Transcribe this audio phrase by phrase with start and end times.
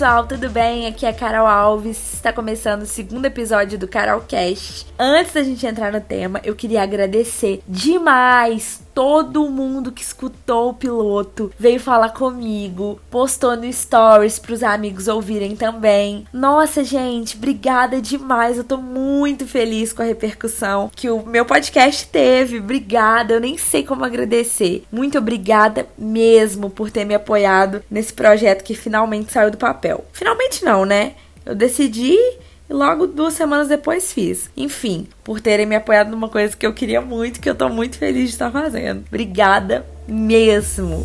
[0.00, 0.86] pessoal, tudo bem?
[0.86, 2.09] Aqui é a Carol Alves.
[2.20, 4.86] Está começando o segundo episódio do Carolcast.
[4.98, 10.74] Antes da gente entrar no tema, eu queria agradecer demais todo mundo que escutou o
[10.74, 16.26] piloto, veio falar comigo, postou no stories pros amigos ouvirem também.
[16.30, 18.58] Nossa, gente, obrigada demais.
[18.58, 22.58] Eu tô muito feliz com a repercussão que o meu podcast teve.
[22.58, 24.84] Obrigada, eu nem sei como agradecer.
[24.92, 30.04] Muito obrigada mesmo por ter me apoiado nesse projeto que finalmente saiu do papel.
[30.12, 31.14] Finalmente não, né?
[31.50, 34.48] Eu decidi e logo duas semanas depois fiz.
[34.56, 37.98] Enfim, por terem me apoiado numa coisa que eu queria muito, que eu tô muito
[37.98, 39.04] feliz de estar fazendo.
[39.08, 41.04] Obrigada mesmo.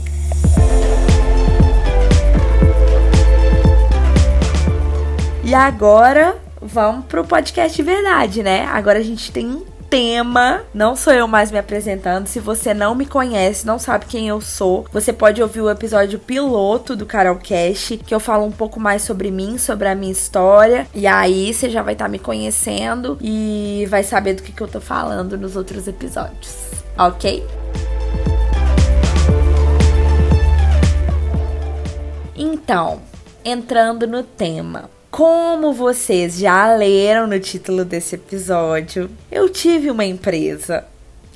[5.43, 8.67] E agora vamos pro podcast de verdade, né?
[8.67, 10.63] Agora a gente tem um tema.
[10.73, 12.27] Não sou eu mais me apresentando.
[12.27, 16.19] Se você não me conhece, não sabe quem eu sou, você pode ouvir o episódio
[16.19, 20.87] piloto do Carolcast, que eu falo um pouco mais sobre mim, sobre a minha história.
[20.93, 24.61] E aí você já vai estar tá me conhecendo e vai saber do que, que
[24.61, 26.55] eu tô falando nos outros episódios.
[26.97, 27.45] Ok?
[32.35, 33.01] Então,
[33.43, 34.94] entrando no tema.
[35.15, 40.85] Como vocês já leram no título desse episódio, eu tive uma empresa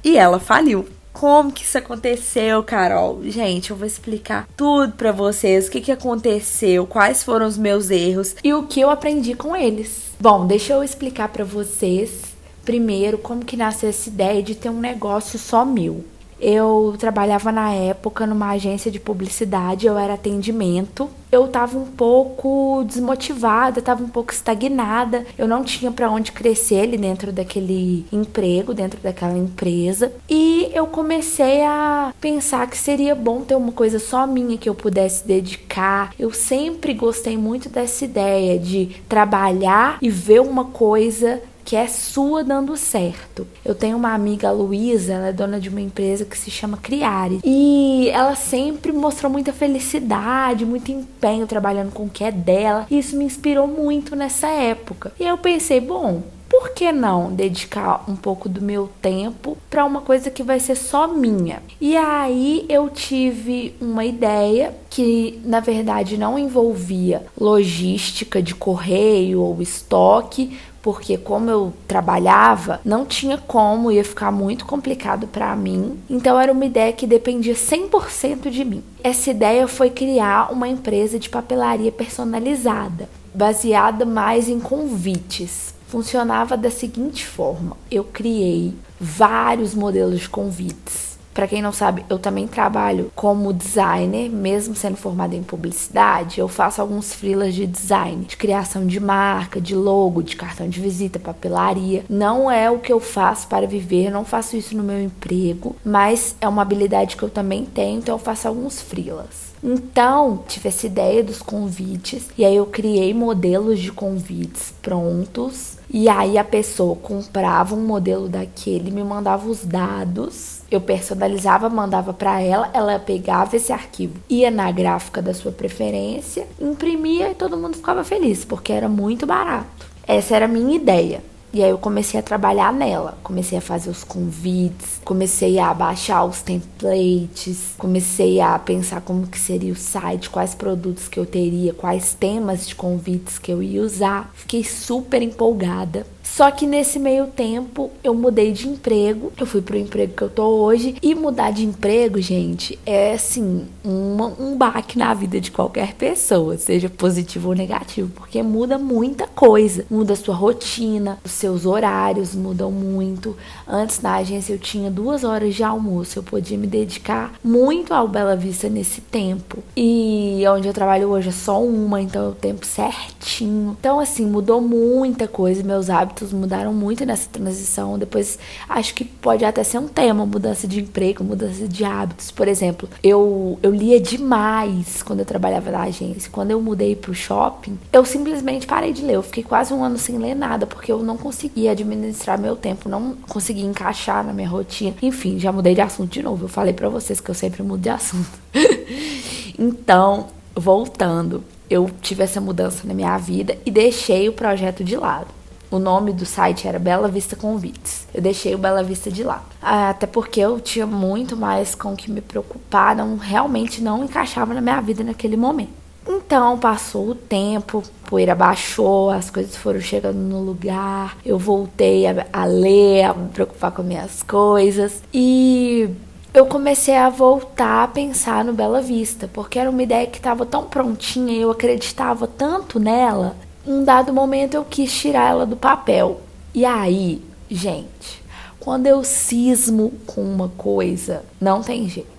[0.03, 0.86] e ela faliu.
[1.13, 3.21] Como que isso aconteceu, Carol?
[3.23, 7.89] Gente, eu vou explicar tudo para vocês, o que, que aconteceu, quais foram os meus
[7.89, 10.11] erros e o que eu aprendi com eles.
[10.19, 14.81] Bom, deixa eu explicar para vocês primeiro como que nasceu essa ideia de ter um
[14.81, 16.03] negócio só meu.
[16.39, 21.09] Eu trabalhava na época numa agência de publicidade, eu era atendimento.
[21.31, 25.25] Eu estava um pouco desmotivada, estava um pouco estagnada.
[25.37, 30.11] Eu não tinha para onde crescer ali dentro daquele emprego, dentro daquela empresa.
[30.27, 34.73] E eu comecei a pensar que seria bom ter uma coisa só minha que eu
[34.73, 36.11] pudesse dedicar.
[36.17, 42.43] Eu sempre gostei muito dessa ideia de trabalhar e ver uma coisa que é sua
[42.43, 43.45] dando certo.
[43.63, 46.77] Eu tenho uma amiga, a Luísa, ela é dona de uma empresa que se chama
[46.77, 47.41] Criare.
[47.43, 52.87] E ela sempre mostrou muita felicidade, muito empenho trabalhando com o que é dela.
[52.89, 55.11] E isso me inspirou muito nessa época.
[55.19, 60.02] E eu pensei, bom, por que não dedicar um pouco do meu tempo para uma
[60.02, 61.61] coisa que vai ser só minha?
[61.79, 69.61] E aí eu tive uma ideia que na verdade não envolvia logística de correio ou
[69.61, 75.99] estoque, porque como eu trabalhava, não tinha como, ia ficar muito complicado para mim.
[76.09, 78.83] Então era uma ideia que dependia 100% de mim.
[79.03, 85.73] Essa ideia foi criar uma empresa de papelaria personalizada, baseada mais em convites.
[85.87, 91.08] Funcionava da seguinte forma: eu criei vários modelos de convites
[91.39, 96.38] para quem não sabe, eu também trabalho como designer, mesmo sendo formada em publicidade.
[96.38, 100.82] Eu faço alguns freelas de design, de criação de marca, de logo, de cartão de
[100.82, 102.04] visita, papelaria.
[102.10, 106.36] Não é o que eu faço para viver, não faço isso no meu emprego, mas
[106.42, 109.54] é uma habilidade que eu também tenho, então eu faço alguns freelas.
[109.64, 115.77] Então, tive essa ideia dos convites e aí eu criei modelos de convites prontos.
[115.89, 122.13] E aí a pessoa comprava um modelo daquele, me mandava os dados eu personalizava, mandava
[122.13, 127.57] para ela, ela pegava esse arquivo, ia na gráfica da sua preferência, imprimia e todo
[127.57, 129.88] mundo ficava feliz, porque era muito barato.
[130.07, 131.21] Essa era a minha ideia.
[131.51, 136.24] E aí eu comecei a trabalhar nela, comecei a fazer os convites, comecei a baixar
[136.24, 141.74] os templates, comecei a pensar como que seria o site, quais produtos que eu teria,
[141.74, 144.31] quais temas de convites que eu ia usar.
[144.35, 146.06] Fiquei super empolgada.
[146.35, 150.29] Só que nesse meio tempo eu mudei de emprego, eu fui pro emprego que eu
[150.29, 150.95] tô hoje.
[151.01, 156.57] E mudar de emprego, gente, é assim, uma, um baque na vida de qualquer pessoa,
[156.57, 159.85] seja positivo ou negativo, porque muda muita coisa.
[159.89, 163.35] Muda a sua rotina, os seus horários mudam muito.
[163.67, 168.07] Antes na agência eu tinha duas horas de almoço, eu podia me dedicar muito ao
[168.07, 169.57] Bela Vista nesse tempo.
[169.75, 173.75] E onde eu trabalho hoje é só uma, então é o tempo certinho.
[173.79, 177.98] Então, assim, mudou muita coisa, meus hábitos mudaram muito nessa transição.
[177.98, 178.38] Depois,
[178.68, 182.31] acho que pode até ser um tema, mudança de emprego, mudança de hábitos.
[182.31, 186.30] Por exemplo, eu, eu lia demais quando eu trabalhava na agência.
[186.31, 189.16] Quando eu mudei pro shopping, eu simplesmente parei de ler.
[189.16, 192.89] Eu fiquei quase um ano sem ler nada, porque eu não conseguia administrar meu tempo,
[192.89, 194.95] não conseguia encaixar na minha rotina.
[195.01, 196.45] Enfim, já mudei de assunto de novo.
[196.45, 198.30] Eu falei para vocês que eu sempre mudo de assunto.
[199.57, 205.38] então, voltando, eu tive essa mudança na minha vida e deixei o projeto de lado.
[205.71, 208.07] O nome do site era Bela Vista Convites.
[208.13, 209.45] Eu deixei o Bela Vista de lado.
[209.62, 214.54] Até porque eu tinha muito mais com o que me preocupar, não realmente não encaixava
[214.54, 215.80] na minha vida naquele momento.
[216.07, 222.25] Então passou o tempo, poeira baixou, as coisas foram chegando no lugar, eu voltei a,
[222.33, 225.88] a ler, a me preocupar com minhas coisas e
[226.33, 230.45] eu comecei a voltar a pensar no Bela Vista, porque era uma ideia que estava
[230.45, 233.36] tão prontinha e eu acreditava tanto nela.
[233.69, 236.21] Um dado momento eu quis tirar ela do papel.
[236.56, 237.21] E aí,
[237.51, 238.19] gente,
[238.60, 242.10] quando eu cismo com uma coisa, não tem jeito.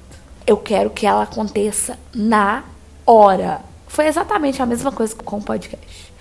[0.46, 2.62] Eu quero que ela aconteça na
[3.04, 3.62] hora.
[3.88, 6.12] Foi exatamente a mesma coisa com o podcast.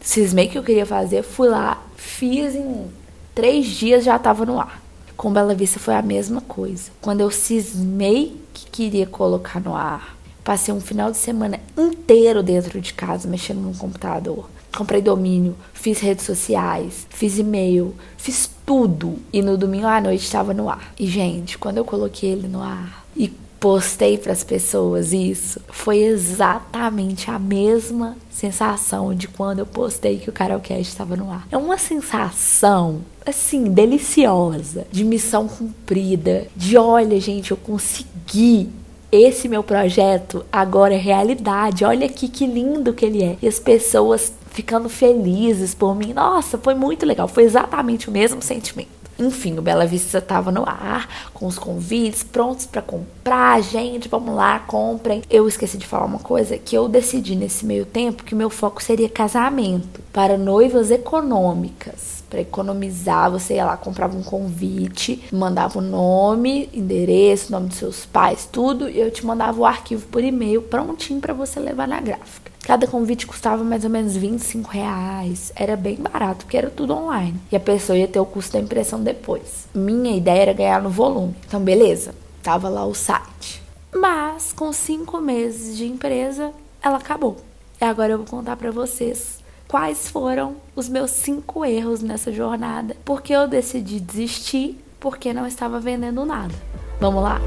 [0.00, 2.86] Cismei que eu queria fazer, fui lá, fiz em
[3.34, 4.80] três dias já estava no ar.
[5.16, 6.92] Com Bela Vista foi a mesma coisa.
[7.00, 10.15] Quando eu cismei que queria colocar no ar,
[10.46, 14.48] passei um final de semana inteiro dentro de casa mexendo no computador.
[14.76, 19.18] Comprei domínio, fiz redes sociais, fiz e-mail, fiz tudo.
[19.32, 20.94] E no domingo à noite estava no ar.
[20.96, 23.28] E, gente, quando eu coloquei ele no ar e
[23.58, 30.30] postei para as pessoas isso, foi exatamente a mesma sensação de quando eu postei que
[30.30, 31.48] o Carolcast estava no ar.
[31.50, 38.70] É uma sensação assim deliciosa, de missão cumprida, de olha, gente, eu consegui
[39.10, 41.84] esse meu projeto agora é realidade.
[41.84, 43.36] Olha aqui que lindo que ele é.
[43.40, 46.12] E as pessoas ficando felizes por mim.
[46.12, 47.28] Nossa, foi muito legal.
[47.28, 48.96] Foi exatamente o mesmo sentimento.
[49.18, 53.62] Enfim, o Bela Vista estava no ar, com os convites prontos para comprar.
[53.62, 55.22] Gente, vamos lá, comprem.
[55.30, 58.82] Eu esqueci de falar uma coisa que eu decidi nesse meio tempo que meu foco
[58.82, 62.15] seria casamento para noivas econômicas.
[62.28, 68.04] Para economizar, você ia lá, comprava um convite, mandava o nome, endereço, nome dos seus
[68.04, 72.00] pais, tudo, e eu te mandava o arquivo por e-mail prontinho para você levar na
[72.00, 72.50] gráfica.
[72.66, 75.52] Cada convite custava mais ou menos 25 reais.
[75.54, 77.40] Era bem barato, porque era tudo online.
[77.52, 79.68] E a pessoa ia ter o custo da impressão depois.
[79.72, 81.36] Minha ideia era ganhar no volume.
[81.46, 82.12] Então, beleza.
[82.42, 83.62] Tava lá o site.
[83.94, 86.50] Mas, com cinco meses de empresa,
[86.82, 87.36] ela acabou.
[87.80, 92.96] E agora eu vou contar para vocês quais foram os meus cinco erros nessa jornada.
[93.04, 96.54] Porque eu decidi desistir porque não estava vendendo nada.
[97.00, 97.40] Vamos lá?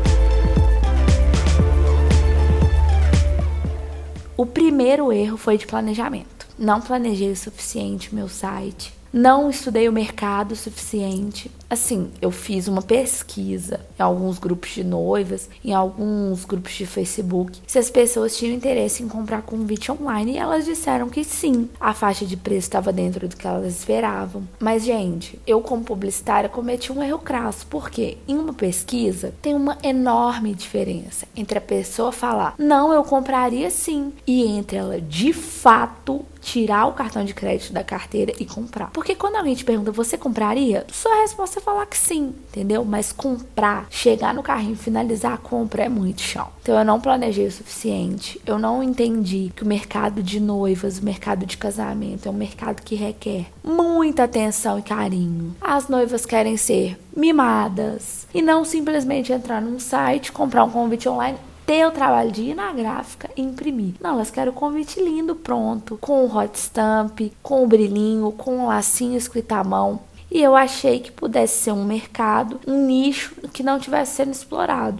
[4.38, 6.48] O primeiro erro foi de planejamento.
[6.58, 11.52] Não planejei o suficiente meu site, não estudei o mercado o suficiente.
[11.70, 17.60] Assim, eu fiz uma pesquisa em alguns grupos de noivas, em alguns grupos de Facebook,
[17.68, 21.70] se as pessoas tinham interesse em comprar convite online e elas disseram que sim.
[21.80, 24.48] A faixa de preço estava dentro do que elas esperavam.
[24.60, 29.78] Mas, gente, eu como publicitária cometi um erro crasso, porque em uma pesquisa tem uma
[29.84, 36.26] enorme diferença entre a pessoa falar, não, eu compraria sim, e entre ela de fato
[36.50, 38.90] tirar o cartão de crédito da carteira e comprar.
[38.92, 40.84] Porque quando alguém te pergunta, você compraria?
[40.92, 42.84] Sua resposta é falar que sim, entendeu?
[42.84, 46.48] Mas comprar, chegar no carrinho, finalizar a compra é muito chão.
[46.64, 48.42] Então eu não planejei o suficiente.
[48.48, 52.82] Eu não entendi que o mercado de noivas, o mercado de casamento é um mercado
[52.82, 55.56] que requer muita atenção e carinho.
[55.62, 61.38] As noivas querem ser mimadas e não simplesmente entrar num site, comprar um convite online
[61.70, 63.94] ter o trabalho de ir na gráfica e imprimir.
[64.02, 68.64] Não, elas querem o convite lindo, pronto, com o hot stamp, com o brilhinho, com
[68.64, 70.00] o lacinho escrito à mão.
[70.32, 75.00] E eu achei que pudesse ser um mercado, um nicho que não tivesse sendo explorado.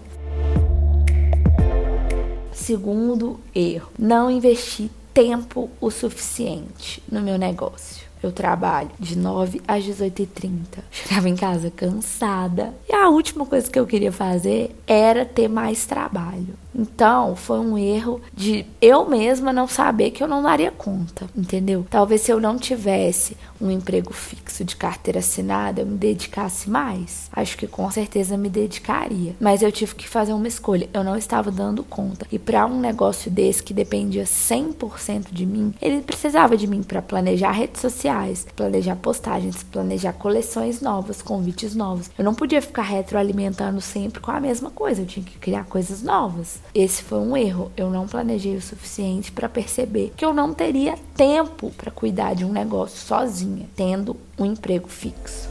[2.52, 8.09] Segundo erro, não investi tempo o suficiente no meu negócio.
[8.22, 10.80] Eu trabalho de 9 às 18h30.
[10.92, 12.74] Chegava em casa cansada.
[12.88, 16.56] E a última coisa que eu queria fazer era ter mais trabalho.
[16.80, 21.86] Então, foi um erro de eu mesma não saber que eu não daria conta, entendeu?
[21.90, 27.30] Talvez se eu não tivesse um emprego fixo de carteira assinada, eu me dedicasse mais.
[27.34, 29.36] Acho que com certeza me dedicaria.
[29.40, 30.90] Mas eu tive que fazer uma escolha.
[30.94, 32.26] Eu não estava dando conta.
[32.32, 37.02] E para um negócio desse que dependia 100% de mim, ele precisava de mim para
[37.02, 42.10] planejar redes sociais, planejar postagens, planejar coleções novas, convites novos.
[42.18, 45.02] Eu não podia ficar retroalimentando sempre com a mesma coisa.
[45.02, 46.60] Eu tinha que criar coisas novas.
[46.74, 47.72] Esse foi um erro.
[47.76, 52.46] Eu não planejei o suficiente para perceber que eu não teria tempo para cuidar de
[52.46, 55.50] um negócio sozinha, tendo um emprego fixo.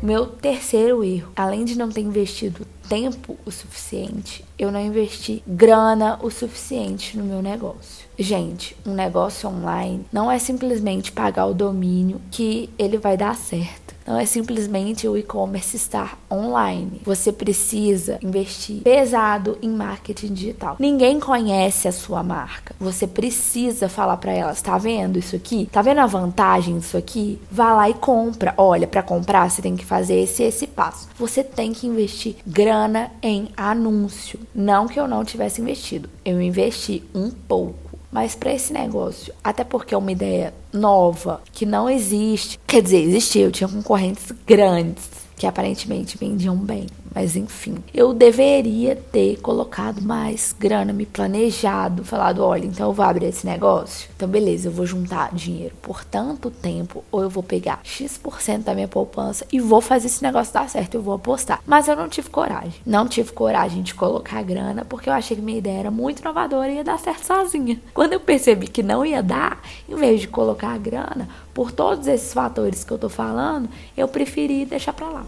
[0.00, 6.18] Meu terceiro erro, além de não ter investido tempo o suficiente, eu não investi grana
[6.22, 8.06] o suficiente no meu negócio.
[8.16, 13.87] Gente, um negócio online não é simplesmente pagar o domínio que ele vai dar certo.
[14.08, 17.02] Não é simplesmente o e-commerce estar online.
[17.04, 20.76] Você precisa investir pesado em marketing digital.
[20.78, 22.74] Ninguém conhece a sua marca.
[22.80, 25.68] Você precisa falar para elas, tá vendo isso aqui?
[25.70, 27.38] Tá vendo a vantagem disso aqui?
[27.50, 28.54] Vá lá e compra.
[28.56, 31.08] Olha, para comprar você tem que fazer esse esse passo.
[31.18, 34.40] Você tem que investir grana em anúncio.
[34.54, 36.08] Não que eu não tivesse investido.
[36.24, 41.66] Eu investi um pouco mas para esse negócio, até porque é uma ideia nova, que
[41.66, 46.86] não existe, quer dizer, existia, eu tinha concorrentes grandes que aparentemente vendiam bem.
[47.14, 53.04] Mas enfim, eu deveria ter colocado mais grana, me planejado, falado: olha, então eu vou
[53.04, 54.08] abrir esse negócio.
[54.16, 58.74] Então, beleza, eu vou juntar dinheiro por tanto tempo, ou eu vou pegar X% da
[58.74, 61.60] minha poupança e vou fazer esse negócio dar certo, eu vou apostar.
[61.66, 62.74] Mas eu não tive coragem.
[62.84, 66.70] Não tive coragem de colocar grana, porque eu achei que minha ideia era muito inovadora
[66.70, 67.80] e ia dar certo sozinha.
[67.94, 72.06] Quando eu percebi que não ia dar, em vez de colocar a grana, por todos
[72.06, 75.26] esses fatores que eu tô falando, eu preferi deixar pra lá.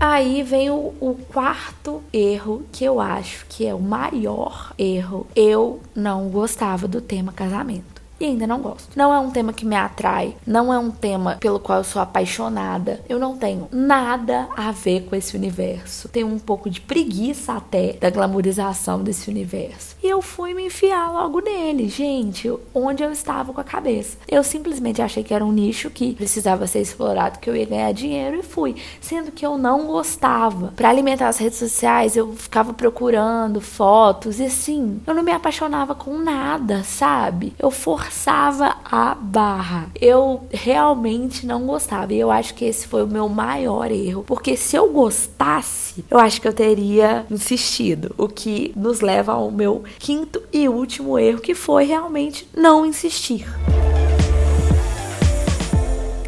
[0.00, 5.26] Aí vem o, o, quarto erro que eu acho que é o maior erro.
[5.34, 8.96] Eu não gostava do tema casamento e ainda não gosto.
[8.96, 12.02] Não é um tema que me atrai, não é um tema pelo qual eu sou
[12.02, 13.00] apaixonada.
[13.08, 16.08] Eu não tenho nada a ver com esse universo.
[16.08, 19.96] Tenho um pouco de preguiça até da glamorização desse universo.
[20.02, 24.16] E eu fui me enfiar logo nele, gente, onde eu estava com a cabeça.
[24.28, 27.92] Eu simplesmente achei que era um nicho que precisava ser explorado, que eu ia ganhar
[27.92, 30.72] dinheiro e fui, sendo que eu não gostava.
[30.76, 35.94] Para alimentar as redes sociais, eu ficava procurando fotos e assim, eu não me apaixonava
[35.94, 37.54] com nada, sabe?
[37.58, 39.90] Eu for forçava a barra.
[40.00, 42.12] Eu realmente não gostava.
[42.12, 44.24] E eu acho que esse foi o meu maior erro.
[44.26, 48.14] Porque se eu gostasse, eu acho que eu teria insistido.
[48.16, 53.46] O que nos leva ao meu quinto e último erro, que foi realmente não insistir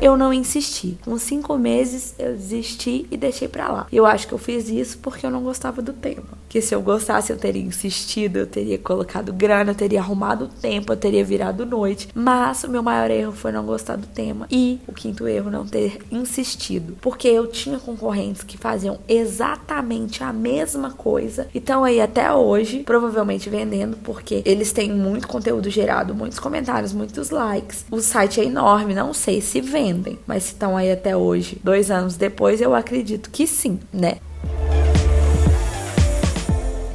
[0.00, 0.96] eu não insisti.
[1.04, 3.86] Com cinco meses eu desisti e deixei pra lá.
[3.92, 6.40] Eu acho que eu fiz isso porque eu não gostava do tema.
[6.48, 10.92] Que se eu gostasse, eu teria insistido, eu teria colocado grana, eu teria arrumado tempo,
[10.92, 12.08] eu teria virado noite.
[12.14, 14.46] Mas o meu maior erro foi não gostar do tema.
[14.50, 16.96] E o quinto erro, não ter insistido.
[17.00, 21.46] Porque eu tinha concorrentes que faziam exatamente a mesma coisa.
[21.54, 27.30] Então aí até hoje, provavelmente vendendo, porque eles têm muito conteúdo gerado, muitos comentários, muitos
[27.30, 27.84] likes.
[27.90, 31.58] O site é enorme, não sei se vende vendem, mas se estão aí até hoje,
[31.62, 34.18] dois anos depois, eu acredito que sim, né?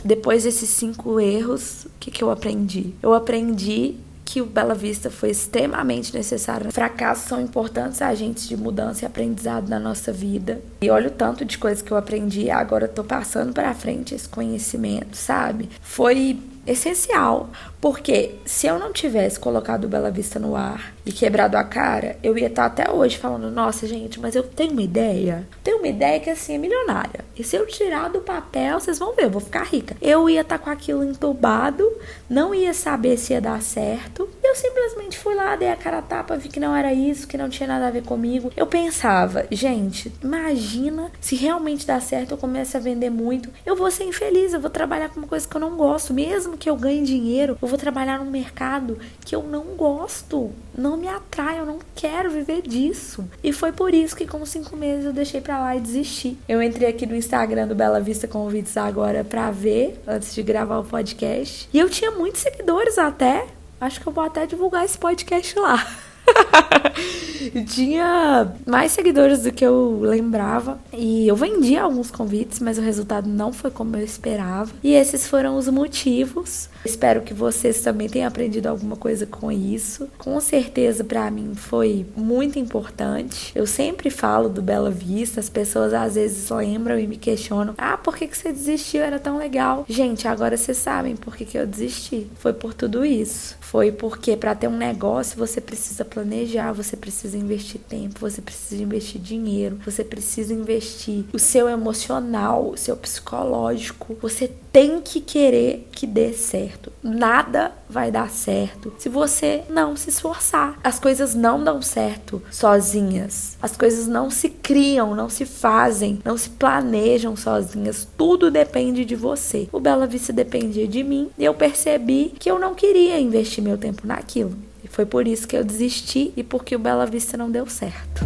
[0.04, 2.94] Depois desses cinco erros, o que, que eu aprendi?
[3.02, 6.72] Eu aprendi que o Bela Vista foi extremamente necessário.
[6.72, 10.62] Fracassos são importantes agentes de mudança e aprendizado na nossa vida.
[10.82, 14.16] E olha o tanto de coisas que eu aprendi agora eu tô passando para frente
[14.16, 15.70] esse conhecimento, sabe?
[15.82, 17.50] Foi essencial,
[17.86, 22.36] porque se eu não tivesse colocado Bela Vista no ar e quebrado a cara, eu
[22.36, 25.48] ia estar até hoje falando: nossa, gente, mas eu tenho uma ideia.
[25.63, 27.24] Tenho uma ideia que assim é milionária.
[27.38, 29.96] E se eu tirar do papel, vocês vão ver, eu vou ficar rica.
[30.01, 31.88] Eu ia estar com aquilo entubado,
[32.27, 34.27] não ia saber se ia dar certo.
[34.44, 37.38] Eu simplesmente fui lá, dei a cara a tapa, vi que não era isso, que
[37.38, 38.51] não tinha nada a ver comigo.
[38.58, 43.50] Eu pensava, gente, imagina se realmente dá certo, eu começo a vender muito.
[43.63, 46.15] Eu vou ser infeliz, eu vou trabalhar com uma coisa que eu não gosto.
[46.15, 50.51] Mesmo que eu ganhe dinheiro, eu vou trabalhar num mercado que eu não gosto.
[50.77, 53.27] Não me atrai, eu não quero viver disso.
[53.44, 56.38] E foi por isso que com cinco meses eu deixei pra lá e desisti.
[56.48, 60.79] Eu entrei aqui no Instagram do Bela Vista Convites agora pra ver, antes de gravar
[60.79, 61.70] o podcast.
[61.74, 63.48] E eu tinha muitos seguidores até.
[63.79, 65.86] Acho que eu vou até divulgar esse podcast lá.
[67.67, 70.79] Tinha mais seguidores do que eu lembrava.
[70.94, 74.72] E eu vendi alguns convites, mas o resultado não foi como eu esperava.
[74.84, 76.70] E esses foram os motivos.
[76.84, 80.10] Espero que vocês também tenham aprendido alguma coisa com isso.
[80.17, 83.51] Com certeza, para mim, foi muito importante.
[83.55, 87.98] Eu sempre falo do Bela Vista, as pessoas às vezes lembram e me questionam: ah,
[87.98, 89.01] por que, que você desistiu?
[89.01, 89.86] Era tão legal.
[89.89, 92.27] Gente, agora vocês sabem por que, que eu desisti.
[92.38, 93.58] Foi por tudo isso.
[93.60, 98.82] Foi porque para ter um negócio você precisa planejar, você precisa investir tempo, você precisa
[98.82, 104.18] investir dinheiro, você precisa investir o seu emocional, o seu psicológico.
[104.22, 106.92] Você tem que querer que dê certo.
[107.04, 110.80] Nada vai dar certo se você não se esforçar.
[110.82, 113.58] As coisas não dão certo sozinhas.
[113.62, 118.08] As coisas não se criam, não se fazem, não se planejam sozinhas.
[118.18, 119.68] Tudo depende de você.
[119.70, 123.78] O Bela Vista dependia de mim e eu percebi que eu não queria investir meu
[123.78, 124.56] tempo naquilo.
[124.96, 128.25] Foi por isso que eu desisti e porque o Bela Vista não deu certo.